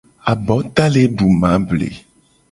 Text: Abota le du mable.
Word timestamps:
Abota 0.25 0.89
le 0.89 1.03
du 1.17 1.27
mable. 1.43 1.91